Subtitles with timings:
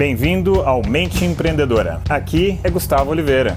[0.00, 2.00] Bem-vindo ao Mente Empreendedora.
[2.08, 3.54] Aqui é Gustavo Oliveira.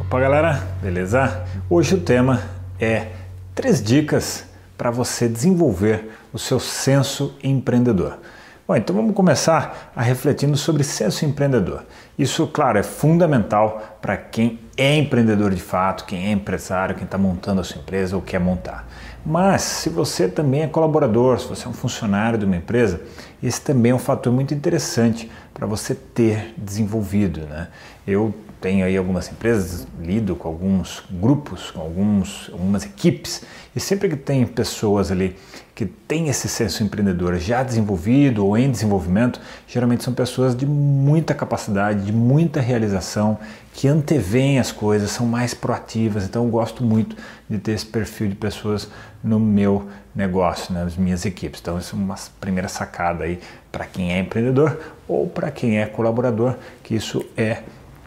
[0.00, 1.44] Opa, galera, beleza?
[1.68, 2.44] Hoje o tema
[2.78, 3.08] é
[3.52, 4.44] três dicas
[4.78, 8.20] para você desenvolver o seu senso empreendedor.
[8.68, 11.84] Bom, então vamos começar a refletindo sobre senso empreendedor.
[12.18, 17.16] Isso, claro, é fundamental para quem é empreendedor de fato, quem é empresário, quem está
[17.16, 18.84] montando a sua empresa ou quer montar.
[19.24, 23.00] Mas se você também é colaborador, se você é um funcionário de uma empresa,
[23.40, 27.40] esse também é um fator muito interessante para você ter desenvolvido.
[27.46, 27.68] Né?
[28.06, 33.42] Eu tenho aí algumas empresas, lido com alguns grupos, com alguns, algumas equipes,
[33.74, 35.34] e sempre que tem pessoas ali
[35.74, 41.34] que têm esse senso empreendedor já desenvolvido ou em desenvolvimento, geralmente são pessoas de muita
[41.34, 43.38] capacidade, de muita realização,
[43.76, 46.24] que antevêm as coisas, são mais proativas.
[46.24, 47.14] Então eu gosto muito
[47.48, 48.88] de ter esse perfil de pessoas
[49.22, 51.60] no meu negócio, nas minhas equipes.
[51.60, 53.38] Então isso é uma primeira sacada aí
[53.70, 57.64] para quem é empreendedor ou para quem é colaborador, que isso é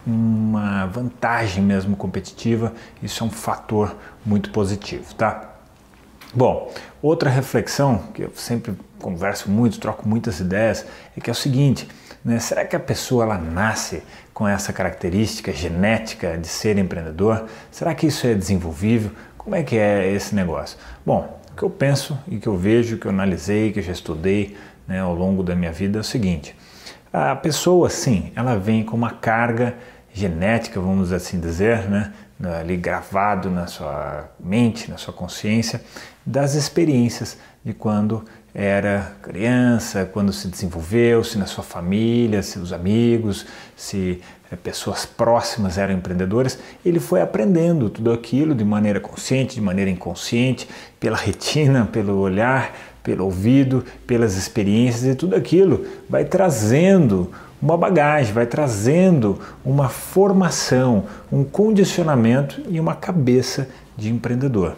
[0.08, 5.49] uma vantagem mesmo competitiva, isso é um fator muito positivo, tá?
[6.34, 10.86] Bom, outra reflexão que eu sempre converso muito, troco muitas ideias,
[11.18, 11.88] é que é o seguinte:
[12.24, 17.48] né, será que a pessoa ela nasce com essa característica genética de ser empreendedor?
[17.72, 19.12] Será que isso é desenvolvível?
[19.38, 20.78] Como é que é esse negócio?
[21.04, 23.92] Bom, o que eu penso e que eu vejo, que eu analisei, que eu já
[23.92, 24.56] estudei
[24.88, 26.56] né, ao longo da minha vida é o seguinte:
[27.12, 29.76] a pessoa, sim, ela vem com uma carga
[30.14, 32.12] genética, vamos assim dizer, né,
[32.60, 35.82] ali gravado na sua mente, na sua consciência,
[36.30, 43.48] das experiências de quando era criança, quando se desenvolveu, se na sua família, seus amigos,
[43.76, 49.62] se é, pessoas próximas eram empreendedoras, ele foi aprendendo tudo aquilo de maneira consciente, de
[49.62, 50.70] maneira inconsciente,
[51.00, 58.34] pela retina, pelo olhar, pelo ouvido, pelas experiências e tudo aquilo vai trazendo uma bagagem,
[58.34, 64.76] vai trazendo uma formação, um condicionamento e uma cabeça de empreendedor.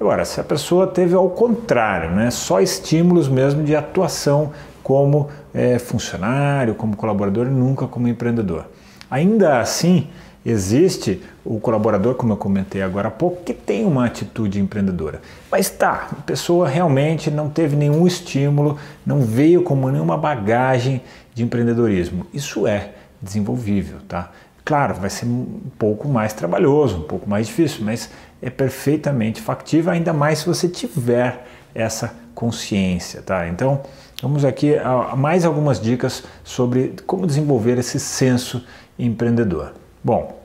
[0.00, 4.50] Agora, se a pessoa teve ao contrário, né, só estímulos mesmo de atuação
[4.82, 8.64] como é, funcionário, como colaborador nunca como empreendedor.
[9.10, 10.08] Ainda assim,
[10.44, 15.20] existe o colaborador, como eu comentei agora há pouco, que tem uma atitude empreendedora.
[15.52, 21.02] Mas tá, a pessoa realmente não teve nenhum estímulo, não veio como nenhuma bagagem
[21.34, 22.26] de empreendedorismo.
[22.32, 24.30] Isso é desenvolvível, tá?
[24.64, 28.08] Claro, vai ser um pouco mais trabalhoso, um pouco mais difícil, mas
[28.42, 33.48] é perfeitamente factível, ainda mais se você tiver essa consciência, tá?
[33.48, 33.82] Então,
[34.22, 38.64] vamos aqui a mais algumas dicas sobre como desenvolver esse senso
[38.98, 39.74] empreendedor.
[40.02, 40.40] Bom,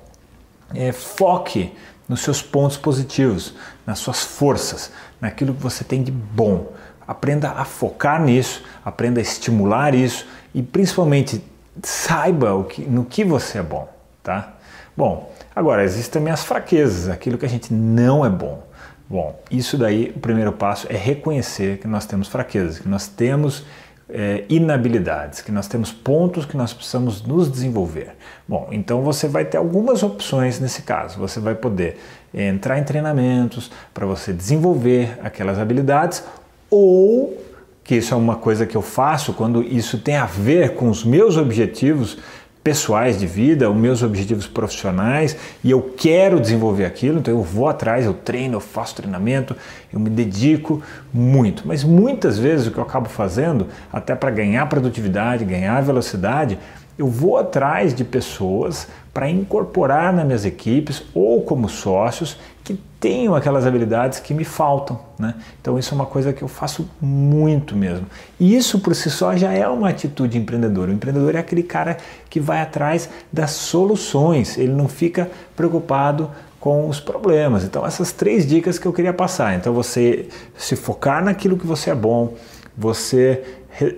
[0.73, 1.73] é, foque
[2.07, 3.55] nos seus pontos positivos,
[3.85, 6.71] nas suas forças, naquilo que você tem de bom.
[7.07, 11.43] Aprenda a focar nisso, aprenda a estimular isso e principalmente
[11.83, 13.87] saiba o que, no que você é bom,
[14.23, 14.53] tá?
[14.95, 18.63] Bom, agora existem também as fraquezas, aquilo que a gente não é bom.
[19.09, 23.63] Bom, isso daí, o primeiro passo é reconhecer que nós temos fraquezas, que nós temos
[24.09, 28.15] é, inabilidades, que nós temos pontos que nós precisamos nos desenvolver.
[28.47, 31.19] Bom, então você vai ter algumas opções nesse caso.
[31.19, 31.99] Você vai poder
[32.33, 36.23] entrar em treinamentos para você desenvolver aquelas habilidades
[36.69, 37.37] ou
[37.83, 41.03] que isso é uma coisa que eu faço quando isso tem a ver com os
[41.03, 42.17] meus objetivos
[42.65, 47.69] pessoais de vida, os meus objetivos profissionais e eu quero desenvolver aquilo, então eu vou
[47.69, 49.55] atrás, eu treino, eu faço treinamento,
[49.93, 50.81] eu me dedico
[51.13, 51.61] muito.
[51.63, 56.57] Mas muitas vezes o que eu acabo fazendo, até para ganhar produtividade, ganhar velocidade,
[56.97, 63.35] eu vou atrás de pessoas para incorporar nas minhas equipes ou como sócios que tenham
[63.35, 64.99] aquelas habilidades que me faltam.
[65.19, 65.35] Né?
[65.61, 68.07] Então, isso é uma coisa que eu faço muito mesmo.
[68.39, 70.89] E isso por si só já é uma atitude empreendedora.
[70.89, 71.97] O empreendedor é aquele cara
[72.29, 77.63] que vai atrás das soluções, ele não fica preocupado com os problemas.
[77.63, 79.53] Então, essas três dicas que eu queria passar.
[79.55, 82.33] Então, você se focar naquilo que você é bom,
[82.75, 83.43] você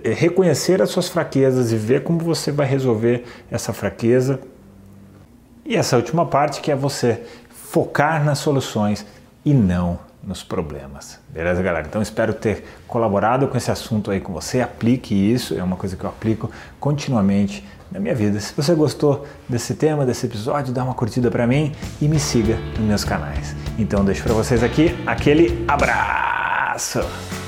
[0.04, 4.40] reconhecer as suas fraquezas e ver como você vai resolver essa fraqueza.
[5.64, 9.04] E essa última parte que é você focar nas soluções
[9.44, 11.20] e não nos problemas.
[11.28, 11.86] Beleza, galera?
[11.86, 14.60] Então espero ter colaborado com esse assunto aí com você.
[14.60, 16.50] Aplique isso, é uma coisa que eu aplico
[16.80, 18.38] continuamente na minha vida.
[18.40, 22.56] Se você gostou desse tema, desse episódio, dá uma curtida para mim e me siga
[22.76, 23.54] nos meus canais.
[23.78, 26.37] Então deixo para vocês aqui aquele abraço.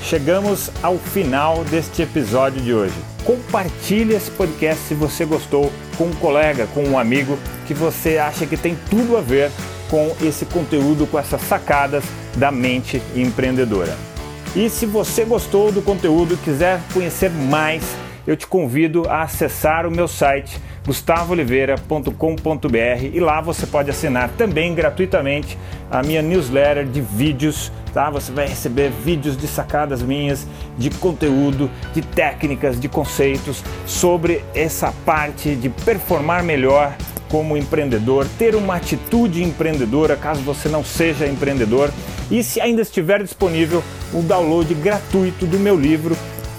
[0.03, 2.93] Chegamos ao final deste episódio de hoje.
[3.23, 8.45] Compartilhe esse podcast se você gostou com um colega, com um amigo que você acha
[8.45, 9.49] que tem tudo a ver
[9.89, 12.03] com esse conteúdo, com essas sacadas
[12.35, 13.95] da mente empreendedora.
[14.55, 17.83] E se você gostou do conteúdo e quiser conhecer mais,
[18.27, 24.73] eu te convido a acessar o meu site gustavooliveira.com.br e lá você pode assinar também
[24.73, 25.57] gratuitamente
[25.89, 28.09] a minha newsletter de vídeos, tá?
[28.09, 30.47] Você vai receber vídeos de sacadas minhas,
[30.77, 36.95] de conteúdo, de técnicas, de conceitos sobre essa parte de performar melhor
[37.29, 41.89] como empreendedor, ter uma atitude empreendedora caso você não seja empreendedor
[42.29, 43.81] e se ainda estiver disponível
[44.13, 46.15] o download gratuito do meu livro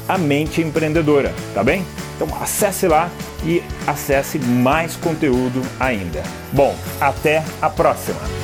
[0.08, 1.84] A Mente Empreendedora, tá bem?
[2.16, 3.10] Então acesse lá
[3.44, 6.22] e acesse mais conteúdo ainda.
[6.52, 8.41] Bom, até a próxima!